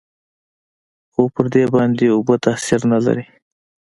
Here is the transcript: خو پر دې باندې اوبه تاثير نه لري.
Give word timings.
خو 1.11 1.21
پر 1.33 1.45
دې 1.53 1.63
باندې 1.75 2.05
اوبه 2.15 2.35
تاثير 2.45 2.81
نه 2.91 2.99
لري. 3.05 3.25